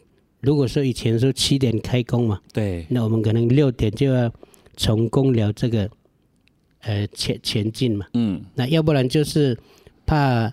[0.42, 4.30] 如果说以前说七点开工嘛，对，那我们可能六点就要
[4.76, 5.88] 从工寮这个
[6.82, 9.56] 呃前前进嘛，嗯，那要不然就是
[10.04, 10.52] 怕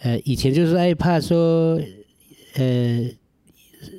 [0.00, 1.80] 呃以前就是害怕说
[2.56, 3.10] 呃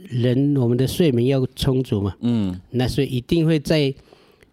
[0.10, 3.94] 人我们的睡眠要充足嘛，嗯，那所以一定会在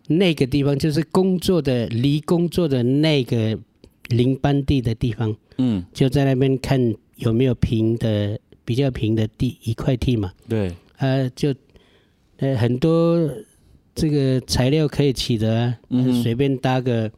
[0.09, 3.57] 那个地方，就是工作的离工作的那个
[4.09, 11.55] 临班地的地方，嗯，就在那边看有没有平的比较平的地一块地嘛，对，呃，就
[12.38, 13.18] 呃很多
[13.94, 17.11] 这个材料可以取得啊，嗯随便搭个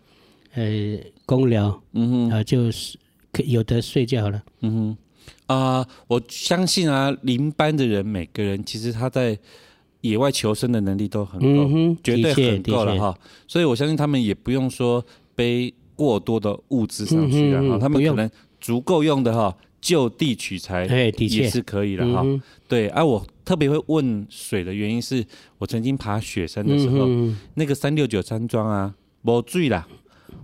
[0.55, 2.97] 呃公寮嗯哼，啊，就是
[3.31, 4.43] 可有的睡觉了。
[4.61, 4.97] 嗯
[5.49, 9.39] 哼，啊、我相信啊，领班的人每个人其实他在
[10.01, 12.99] 野外求生的能力都很够，绝对很够了。
[12.99, 13.19] 哈。
[13.47, 18.29] 所以我相信他们也不用说背过多的物资上去了哈，他们可能
[18.61, 21.43] 足够用的哈，就地取材哎，的确。
[21.43, 22.23] 也是可以的哈。
[22.25, 25.23] 嗯对，啊，我特别会问水的原因是
[25.59, 29.87] 我曾经爬雪山的时候，嗯那个三六九山庄啊，没水啦，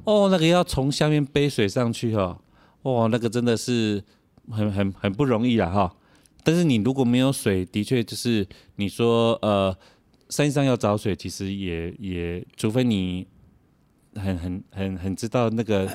[0.05, 2.39] 哦，那个要从下面背水上去哦，
[2.83, 4.03] 哦，那个真的是
[4.51, 5.95] 很很很不容易啦哈。
[6.43, 8.47] 但是你如果没有水，的确就是
[8.77, 9.75] 你说呃，
[10.29, 13.27] 山上要找水，其实也也，除非你
[14.15, 15.89] 很很很很知道那个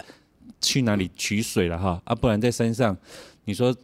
[0.62, 2.95] 去哪里取水了哈，啊，不然在山上，
[3.45, 3.75] 你说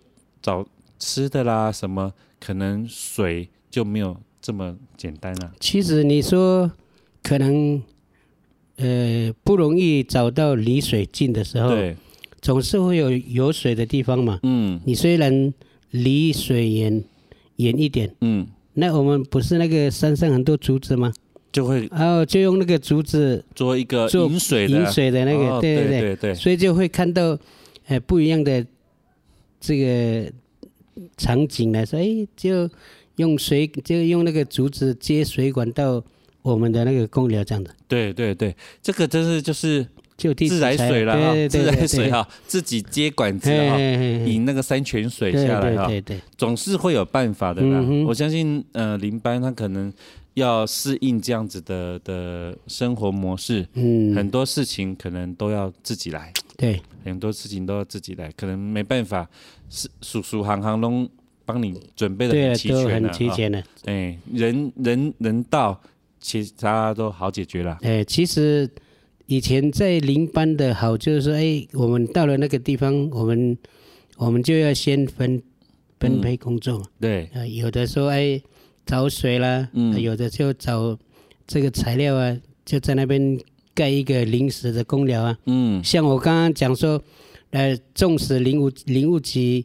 [0.42, 0.66] 找
[0.98, 5.52] 吃的啦什么，可能水就没有这么简单了。
[5.60, 6.72] 其实你说
[7.22, 7.82] 可能
[8.78, 11.96] 呃不容易找到离水近的时候，对，
[12.42, 14.40] 总是会有有水的地方嘛。
[14.44, 15.54] 嗯你虽然
[15.92, 17.04] 离水远
[17.58, 21.12] 远一点，嗯，那我们不是那个山上很多竹子吗？
[21.52, 27.38] 就会哦就用那个竹子做一个做引水的引水的那个，哦对对对对对所以就会看到
[27.88, 28.64] 呃不一样的
[29.60, 30.32] 这个
[31.18, 32.70] 场景来说，哎，就
[33.18, 36.04] 用水就用那个竹子接水管到
[36.42, 43.78] 我们的那个公寮这样的，对对对，这个真是就是就地自来水了哈，自来水哈，自己接管子嘿哈，
[44.26, 47.86] 引那个山泉水对下来哈，对对对，总是会有办法的啦。
[48.08, 49.92] 我相信呃，林班他可能
[50.36, 59.30] 要适应这样子的的生活模式，嗯，很多事情可能都要自己来，对，很多事情都要自己来，可能没办法，
[59.70, 61.10] 是叔叔行行都
[61.46, 63.18] 帮你准备的，很齐全了哈。
[63.18, 63.64] 齐全的。
[63.86, 65.82] 哎，人人人到，
[66.20, 67.78] 其他都好解决了。
[67.82, 68.70] 哎，其实
[69.26, 73.58] 以前在领班的好，就是说，哎，我们到了那个地方，我们
[74.18, 75.42] 我们就要先分
[76.00, 76.86] 分配工作嘛。
[77.00, 78.40] 对，啊，有的时候哎
[78.90, 79.94] 找水啦，嗯。
[79.94, 80.98] 啊有的就找
[81.46, 82.36] 这个材料啊，
[82.66, 83.40] 就在那边
[83.76, 85.38] 盖一个临时的公寮啊。
[85.46, 85.84] 嗯。
[85.84, 87.00] 像我刚刚讲说，
[87.52, 89.64] 呃，纵使林务林务局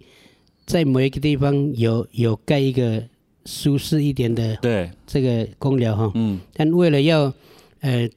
[0.67, 3.03] 在某一个地方有有盖一个
[3.47, 6.39] 舒适一点的对，这个公寮哈，嗯。
[6.53, 7.33] 但为了要
[7.81, 8.09] 呃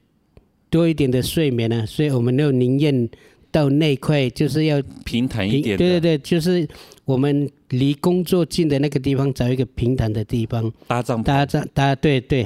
[0.69, 3.09] 多一点的睡眠呢、所以我们就宁愿
[3.51, 6.67] 到那块就是要平坦一，点的，对对对，就是
[7.07, 10.69] 我们离工作近的那个地方找一个平坦的地方。
[10.87, 12.45] 搭帐篷，搭帐搭，对对。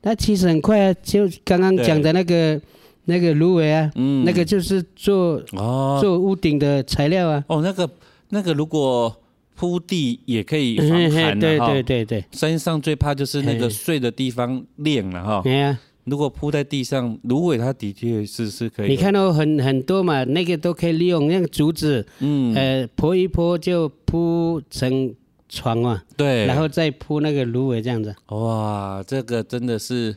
[0.00, 2.58] 那其实很快啊，就刚刚讲的那个
[3.04, 4.24] 那个芦苇啊，嗯。
[4.24, 5.98] 那个就是做哦。
[6.00, 7.90] 做屋顶的材料啊，哦，那个
[8.30, 9.14] 那个如果
[9.54, 11.66] 铺地也可以防寒的对哈。
[11.66, 13.70] 对对对，山上最怕就是那个嘿。
[13.70, 15.42] 睡的地方裂了哈。
[15.44, 15.58] 对。
[15.58, 18.90] 呀，如果铺在地上，芦苇它的确是是可以。
[18.90, 25.14] 你，看到很很多嘛，那个都可以利用那个竹子，嗯，呃，铺一铺就铺成
[25.48, 28.14] 床嘛，对，然后再铺那个芦苇这样子。
[28.28, 30.14] 哇，这个真的是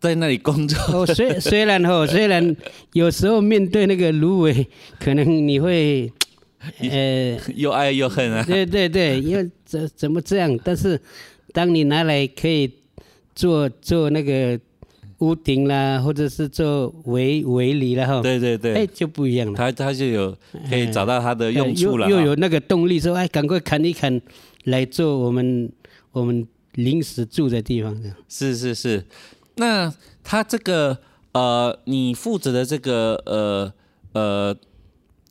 [0.00, 2.56] 在那里工作，哦，虽虽然哦， 虽然
[2.94, 4.66] 有时候面对那个芦苇，
[4.98, 6.10] 可能你会，
[6.80, 8.42] 呃，又爱又恨啊。
[8.42, 10.58] 对对对，因为怎怎么这样？
[10.64, 11.00] 但是
[11.52, 12.70] 当你拿来可以
[13.36, 14.58] 做做那个
[15.18, 19.56] 屋顶啦，或者是做围围篱啦哈，对对对，哎，就不一样了。
[19.56, 20.36] 它它就有
[20.68, 22.10] 可以找到它的用呃处了哈。
[22.10, 24.20] 又又有那个动力，说哎，赶快砍一砍，
[24.64, 25.70] 来做我们
[26.10, 27.96] 我们临时住的地方。
[28.28, 29.04] 是是是，
[29.56, 30.98] 那它这个
[31.32, 33.72] 呃，你负责的这个呃
[34.12, 34.56] 呃，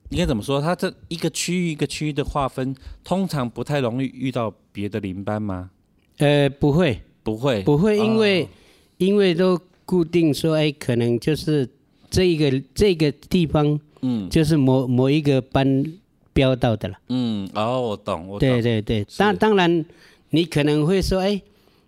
[0.10, 0.62] 应该怎么说？
[0.62, 5.70] 它这一个区域一个区域的划分，通常不太容易遇到别的邻班吗？
[6.18, 8.48] 呃，不会不会，不会，因为、哦。
[8.98, 11.68] 因为都固定说，哎，可能就是
[12.10, 14.30] 这一个这个地方，嗯。
[14.30, 15.84] 就是某某一个班
[16.32, 16.96] 标到的了。
[17.10, 19.86] 嗯，哦，我懂，我懂，对对对，当当然，
[20.30, 21.42] 你可能会说，哎，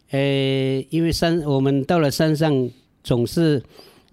[0.10, 2.70] 呃，因为山我们到了山上
[3.04, 3.64] 总是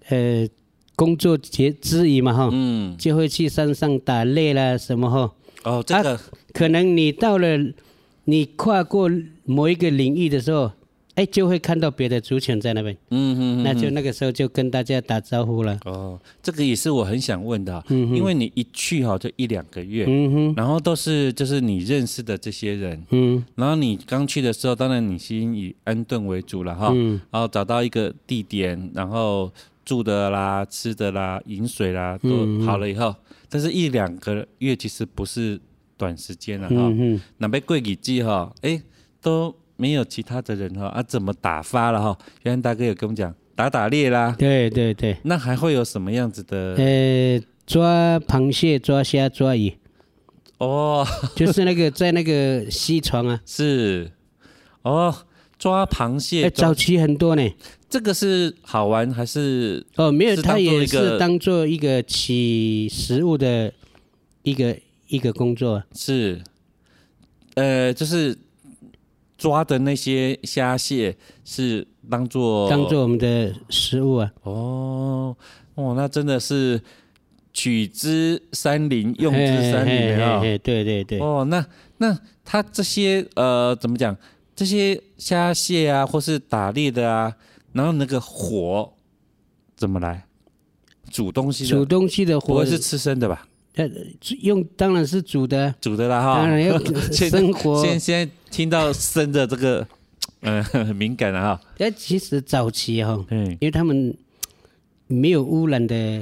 [0.07, 0.47] 呃
[0.95, 5.33] 工作节之余嘛哈，嗯，就会去山上打猎啦什么哈。
[5.65, 6.17] 哦，这个、
[6.53, 7.57] 可能你到了
[8.23, 9.11] 你跨过
[9.43, 10.71] 某一个领域的时候，
[11.15, 15.79] 哎，就会看到别的族群在那边，嗯哼，那就那个时候就跟大家打招呼了。
[15.85, 18.17] 哦，这个也是我很想问的，嗯哼。
[18.17, 23.41] 因为你一去哈就一两个月，嗯哼，然后都是就是你认识的这些人，嗯。
[23.55, 27.19] 然后你刚去的时候，当然你先以安顿为主了哈，嗯。
[27.31, 29.49] 然后找到一个地点，然后
[29.85, 33.15] 住的啦、吃的啦、饮水啦都好了以后，
[33.47, 35.57] 但是一两个月其实不是
[35.95, 38.81] 短时间了哈，嗯那边贵几季哈，哎
[39.21, 39.55] 都。
[39.77, 42.17] 没有其他的人哈啊，怎么打发了哈？
[42.43, 46.75] 原来大哥有跟我们讲打打猎啦，对对对，那还会有什么样子的？
[46.75, 49.77] 呃，抓螃蟹、抓虾、抓鱼，
[50.57, 51.05] 哦，
[51.35, 54.11] 就是那个在那个溪床啊，是
[54.81, 55.15] 哦，
[55.57, 57.49] 抓螃蟹哎，，早期很多呢。
[57.87, 59.85] 这个是好玩还是？
[59.95, 63.71] 哦，没有，它也是当做一个取食物的
[64.43, 65.85] 一个一个工作啊。
[65.93, 66.41] 是，
[67.53, 68.37] 呃，就是
[69.37, 74.31] 抓的那些虾蟹是当做当做我们的食物啊。
[74.43, 75.35] 哦
[75.75, 76.81] 哦，那真的是
[77.53, 81.19] 取之山林，用之山林啊、对对对。
[81.19, 81.65] 哦，那
[81.97, 84.15] 那它这些呃怎么讲？
[84.55, 87.35] 这些虾蟹啊，或是打猎的啊，
[87.73, 88.93] 然后那个火
[89.75, 90.25] 怎么来
[91.11, 91.69] 煮东西的？
[91.71, 93.45] 煮东西的火不是吃生的吧？
[93.75, 93.89] 呃
[94.41, 96.37] 用当然是煮的啊，煮的啦哈。
[96.37, 96.77] 当然要
[97.11, 97.83] 生活。
[97.83, 99.87] 现现在听到生的这个，
[100.41, 101.61] 嗯、呃， 很敏感了哈。
[101.77, 104.15] 但，其实早期哈，嗯，因为他们
[105.07, 106.21] 没有污染的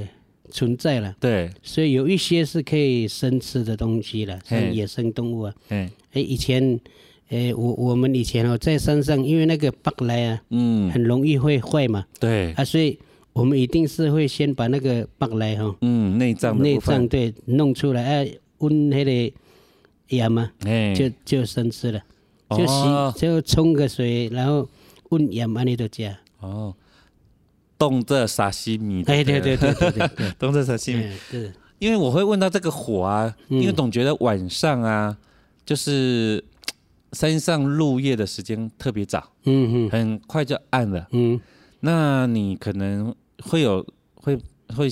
[0.51, 5.53] 存在了，对，所以有一些是可以生吃的东西了，像野生动物啊。
[5.69, 6.79] 嗯哎，以前，
[7.29, 12.99] 哎，我我们以前哦，在山上，因为那个北来啊，嗯，很容易会坏嘛，对，啊，所以
[13.33, 19.33] 我们一定是会先把那个北来哈，嗯，内脏的内脏对弄出来，哎，温那个
[20.09, 21.99] 盐嘛，哎，就就生吃了，
[22.51, 24.67] 就洗哦就冲个水，然后
[25.09, 26.15] 温盐安尼都加。
[26.39, 26.75] 哦，
[27.77, 31.03] 冻这沙西米，哎，对对对对对对， 冻这沙西米。
[31.03, 33.59] 嗯对，因为我会问到这个火啊，嗯。
[33.59, 35.17] 因为总觉得晚上啊，
[35.65, 36.43] 就是
[37.13, 39.89] 山上入夜的时间特别早，嗯嗯。
[39.89, 41.07] 很快就暗了。
[41.11, 41.39] 嗯，
[41.79, 43.13] 那你可能
[43.43, 43.85] 会有
[44.15, 44.35] 会
[44.75, 44.87] 会，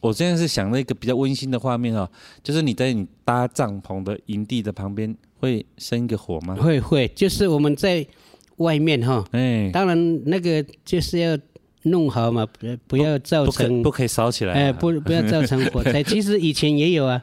[0.00, 2.08] 我现在是想了一个比较温馨的画面哦，
[2.42, 6.54] 就是你在你搭帐篷的营地的旁边会生一个火吗？
[6.56, 8.06] 会会，就是我们在
[8.58, 11.36] 外面哈，哎，当然那个就是要
[11.82, 14.56] 弄好嘛，不不要造成不可以烧起来啊？
[14.56, 16.02] 哎，不不要造成火 灾。
[16.02, 17.22] 其实以前也有啊，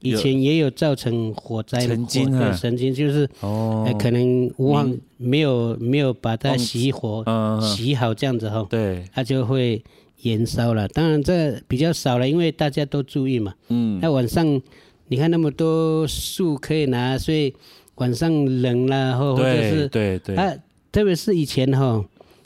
[0.00, 9.82] 以前也有造成火灾的，曾经啊曾经就是哦呃，可能忘没有没有把它熄火嗯，嗯洗好这样子哈，对，它就会
[10.22, 10.88] 燃烧了。
[10.88, 13.54] 当然这比较少了，因为大家都注意嘛。
[13.68, 14.60] 嗯，那晚上
[15.08, 17.54] 你看那么多树可以拿，所以
[17.96, 20.54] 晚上冷了或或者是对对，啊，
[20.92, 22.04] 特别是以前哈，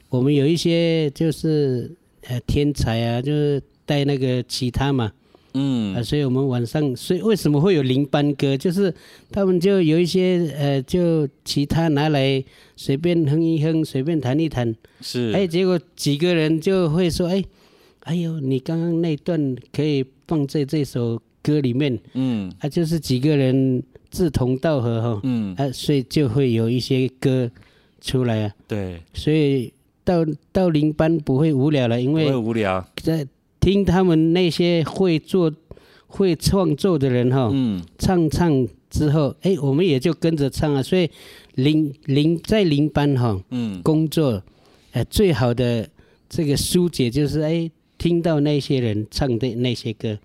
[0.08, 1.90] 我们有一些就是
[2.28, 5.12] 呃天才啊，就是带那个吉他嘛，
[5.54, 8.56] 嗯啊，所以我们晚上，所以为什么会有零班歌？
[8.56, 8.94] 就是
[9.30, 12.42] 他们就有一些呃，就吉他拿来
[12.76, 17.44] 随便哼一哼，随便弹一弹，是，哎，结果几个人就会说，哎，
[18.04, 22.52] 哎呦，你刚刚那段可以放在这首歌里面，嗯。
[22.58, 27.50] 啊，就是几个人志同道合哈，嗯，啊，所以就会有一些歌
[28.00, 28.52] 出来啊。
[28.66, 29.72] 对，所以
[30.04, 33.26] 到到领班不会无聊了，因不会为无聊，在
[33.60, 35.52] 听他们那些会做、
[36.08, 37.80] 会创作的人哈、嗯。
[37.98, 40.82] 唱唱之后，哎，我们也就跟着唱啊。
[40.82, 41.08] 所以
[41.54, 44.42] 领领在领班哈嗯，工作，
[44.90, 45.88] 哎，最好的
[46.28, 47.70] 这个疏解就是哎，
[48.02, 50.18] 听到那些人唱的那些歌，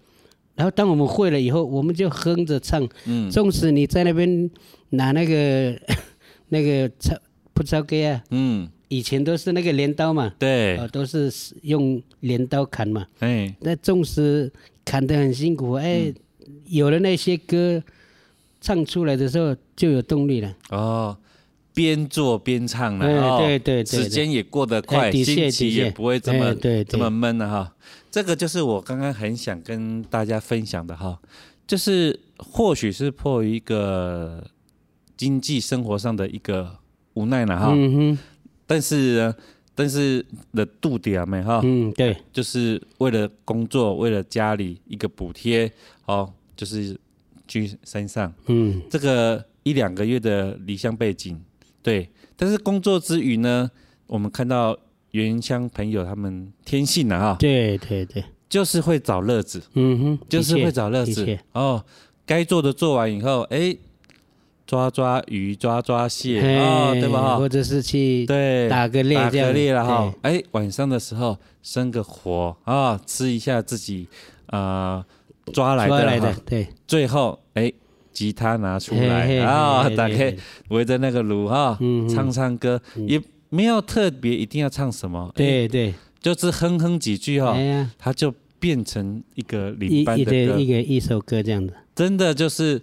[0.56, 2.90] 然后当我们会了以后，我们就哼着唱。
[3.06, 4.50] 嗯纵使你在那边
[4.90, 5.80] 拿那个
[6.50, 7.16] 那个操
[7.54, 8.24] 不着歌啊。
[8.32, 13.06] 嗯，以前都是那个镰刀嘛，对呃，，都是用镰刀砍嘛。
[13.20, 14.52] 哎，那纵使
[14.84, 16.12] 砍得很辛苦，哎，
[16.66, 17.84] 有了那些歌
[18.60, 20.52] 唱出来的时候，就有动力了。
[20.72, 21.16] 哦，
[21.78, 23.86] 边做边唱了，对对对对。
[23.86, 26.56] 时间也过得快，心情也不会这么
[26.86, 27.76] 这么闷了哈。
[28.10, 31.20] 这个就是我刚刚很想跟大家分享的哈，
[31.68, 34.44] 就是或许是迫于一个
[35.16, 36.80] 经济生活上的一个
[37.14, 38.20] 无奈了哈，嗯哼，
[38.66, 39.36] 但是呢，
[39.76, 45.72] 但是的度点没哈，嗯，对，就是为了工作，为了家里一个补贴，
[46.06, 47.00] 哦，就是
[47.48, 48.34] 去山上。
[48.48, 51.40] 嗯，这个一两个月的离乡背景，
[51.88, 53.72] 对，但是工作之余呢，
[54.08, 54.78] 我们看到
[55.12, 61.40] 原乡朋友他们天性啊，哈，对对对，就是会找乐子，嗯哼，就是会找乐子。
[61.54, 61.84] 哦。
[62.26, 63.74] 该做的做完以后，哎，
[64.66, 67.38] 抓抓鱼、抓抓蟹嘿哦，对吧？
[67.38, 70.14] 或者是去对打个猎打个猎了哈。
[70.22, 70.40] 对。
[70.40, 74.10] 哎，晚上的时候生个火啊，吃一下自己
[74.48, 75.02] 呃
[75.54, 77.72] 抓来的抓来的哈，对，最后哎，
[78.18, 80.36] 吉他拿出来啊，打开
[80.70, 81.78] 围着那个炉哈
[82.10, 83.08] 唱唱歌，嗯。
[83.08, 87.56] 也没有特别一定要唱什么，哎，对对，就是哼哼几句哈
[87.96, 90.60] 它就变成一个一领班的歌。
[90.60, 91.00] 一个一。
[91.00, 92.82] 首歌这样子，真的就是，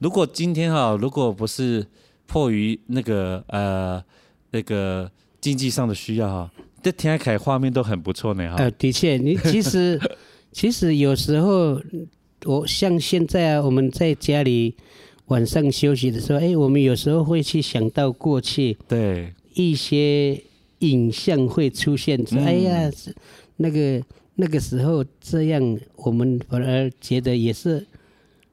[0.00, 1.86] 如果今天哈，如果不是
[2.26, 4.04] 迫于那个呃
[4.50, 5.10] 那个
[5.40, 6.50] 经济上的需要哈，
[6.82, 8.56] 这听起来画面都很不错呢哈。
[8.58, 9.98] 呃，的确，你其实
[10.52, 11.80] 其实有时候
[12.44, 14.74] 我像现在啊，我们在家里
[15.26, 20.42] 晚上休息的时候，哎，我们有时候会去想到过去对，一些
[20.80, 22.90] 影像会出现，说嗯哎呀，
[23.56, 24.02] 那个
[24.34, 27.86] 那个时候这样，我们反而觉得也是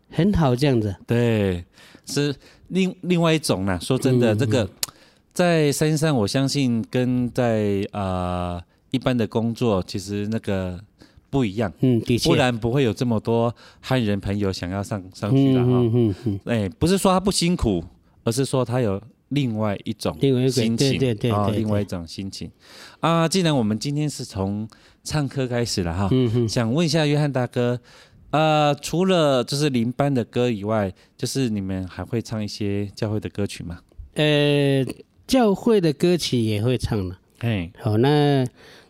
[0.09, 0.95] 很好这样子。
[1.05, 1.63] 对，
[2.05, 2.33] 是
[2.69, 3.79] 另另外一种呢。
[3.81, 4.69] 说真的，嗯这个
[5.33, 8.61] 在山上，我相信跟在呃
[8.91, 10.79] 一般的工作，其实那个
[11.31, 15.71] 不一样，嗯，的确，不然不会有这么多汉人朋友想要上上去了哈。
[15.71, 17.83] 嗯嗯嗯，哎，不是说他不辛苦，
[18.25, 20.13] 而是说他有另外一种
[20.51, 22.51] 心情，对对对啊，对另外一种心情
[22.99, 23.27] 啊。
[23.27, 24.67] 既然我们今天是从
[25.03, 26.09] 唱歌开始了哈，
[26.47, 27.79] 想问一下约翰大哥，
[28.31, 33.79] 呃，除了就是领班的歌以外，就是你们还会唱一些教会的歌曲吗？
[34.15, 34.85] 呃，
[35.25, 37.17] 教会的歌曲也会唱了。
[37.39, 38.45] 哎，好，那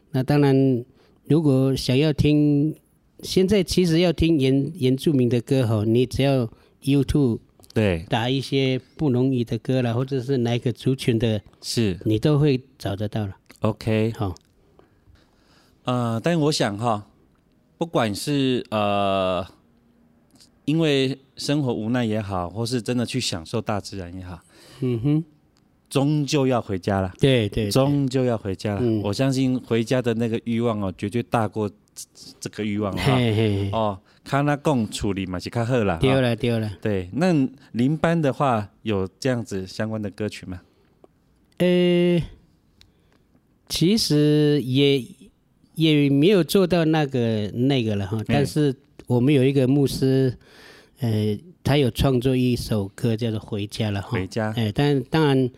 [0.09, 0.83] 那当然，
[1.31, 2.75] 如果想要听，
[3.23, 6.45] 现在其实要听原原住民的歌哈，你只要
[6.83, 7.39] YouTube
[7.73, 11.97] 对，打一些布农语的歌啦，或者是哪一个族群的，是。
[12.03, 13.37] 你都会找得到了。
[13.61, 14.35] OK，好，
[15.85, 17.07] 呃，但我想哈，
[17.77, 19.47] 不管是呃，
[20.65, 24.41] 因为生活无奈也好，或是真的去享受大自然也好，
[24.81, 25.23] 嗯哼，
[25.91, 27.11] 终究要回家了。
[27.19, 28.79] 对对，对终究要回家了。
[28.81, 32.05] 嗯我相信回家的那个欲望哦，绝对大过这
[32.39, 33.19] 这个欲望哈。
[33.73, 35.97] 哦，看他共处理嘛是较好啦。
[35.97, 36.71] 丢了丢了。
[36.81, 37.33] 对，那
[37.73, 40.61] 林班的话有这样子相关的歌曲吗？
[41.57, 42.23] 呃，
[43.67, 45.05] 其实也
[45.75, 48.73] 也没有做到那个那个了哈，但是
[49.07, 50.37] 我们有一个牧师，
[51.01, 54.11] 呃，他有创作一首歌叫做《回家》了哈。
[54.11, 55.49] 回家哎，但当然，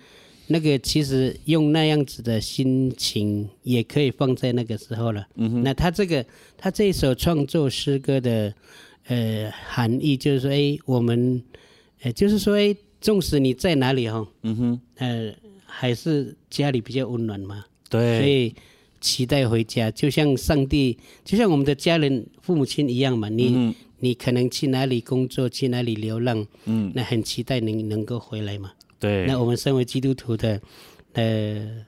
[0.48, 5.28] 那个其实用那样子的心情也可以放在那个时候了。
[5.36, 6.26] 嗯哼，那他这个
[6.58, 8.54] 他这一首创作诗歌的
[9.08, 11.42] 呃含义就是说，哎，我们
[12.02, 15.34] 呃就是说，哎，纵使你在哪里哈，嗯哼，呃，
[15.66, 18.56] 还是家里比较温暖嘛，对所，以
[19.02, 23.30] 期待回家，就像上帝，就像我们的家人、父母亲一样嘛。
[23.30, 28.70] 你、嗯你可能去哪里工作，去哪里流浪，嗯，那很期待能能够回来嘛。
[29.04, 30.62] 对，那我们身为基督徒的，
[31.12, 31.86] 呃，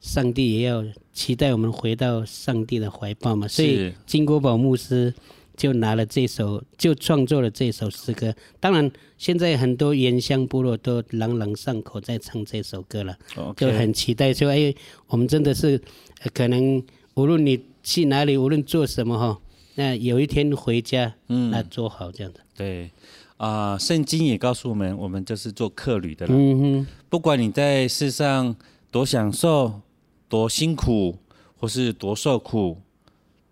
[0.00, 0.82] 上帝也要
[1.12, 3.46] 期待我们回到上帝的怀抱嘛。
[3.46, 5.12] 所以金国宝牧师
[5.54, 8.34] 就拿了这首，就创作了这首诗歌。
[8.60, 13.18] 当然，现在很多原乡部落都朗朗上口在唱这首歌了。
[13.34, 14.74] 就 OK，很期待说，哎，
[15.08, 15.78] 我们真的是，
[16.22, 16.82] 呃可能
[17.12, 19.38] 无论你去哪里，无论做什么哈，
[19.74, 22.40] 那有一天回家，嗯那做好这样的。
[22.56, 22.90] 对
[23.38, 26.34] 啊，圣经也告诉我们，我们就是做客旅的啦。
[26.36, 28.54] 嗯哼，不管你在世上
[28.90, 29.80] 多享受、
[30.28, 31.16] 多辛苦，
[31.56, 32.78] 或是多受苦，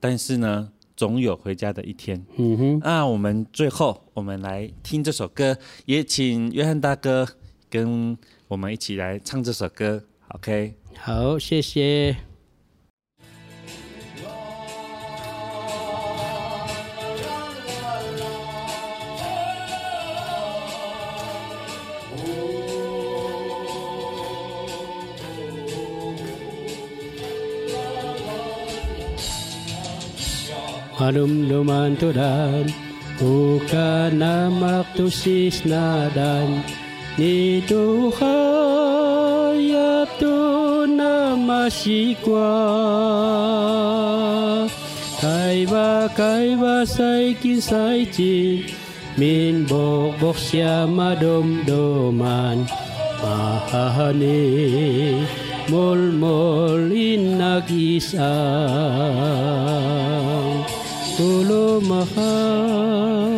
[0.00, 2.24] 但是呢，总有回家的一天。
[2.36, 7.26] 嗯哼，那我们最后，我们来听这首歌，也请约翰大哥
[7.70, 8.18] 跟
[8.48, 10.02] 我们一起来唱这首歌。
[10.28, 12.35] OK，好，谢谢。
[31.06, 32.66] Malum lumantudan
[33.14, 36.66] Bukan namak tusis nadan.
[37.14, 37.62] Ni
[38.10, 40.34] hayat tu
[40.90, 42.58] nama sikwa
[45.22, 48.66] Kaiba kaiba saikin saicin
[49.14, 52.66] Min bok bok siya madom doman.
[53.22, 54.42] Mahani
[55.70, 58.26] mol mol inag-isang
[61.16, 63.32] Tulo mahal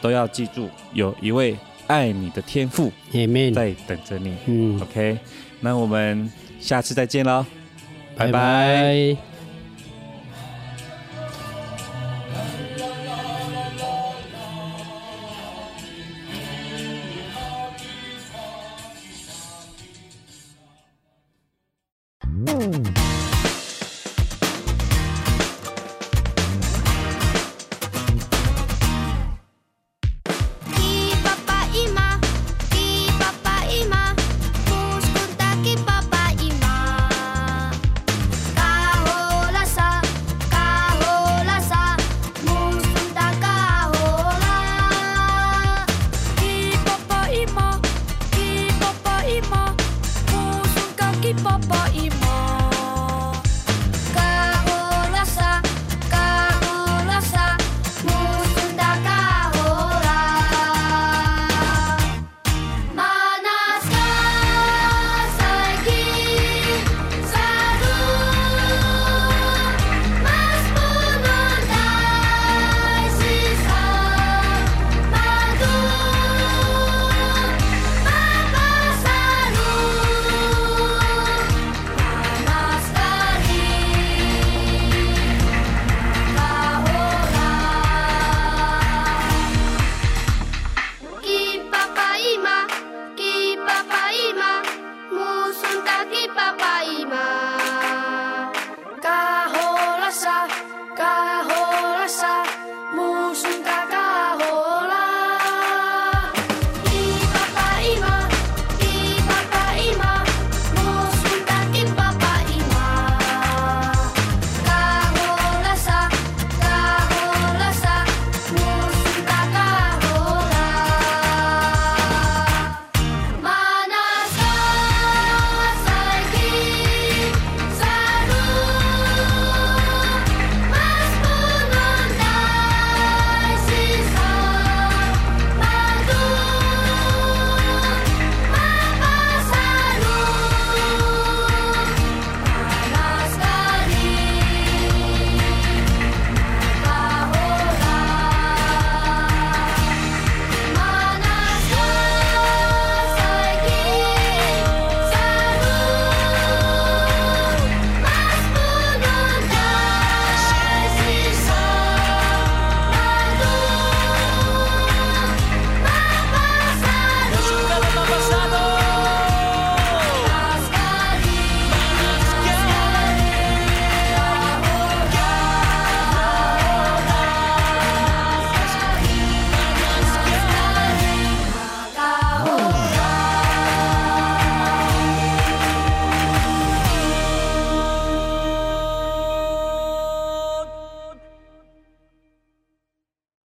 [0.00, 1.56] 都要记住有一位
[1.88, 4.36] 爱你的天父 Amen 在等着你。
[4.46, 5.18] 嗯，OK，
[5.60, 6.30] 那我们
[6.60, 7.44] 下次再见喽，
[8.16, 9.27] 拜拜